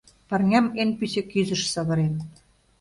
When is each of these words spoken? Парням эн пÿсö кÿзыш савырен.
Парням 0.29 0.65
эн 0.81 0.89
пÿсö 0.99 1.21
кÿзыш 1.31 1.61
савырен. 1.73 2.13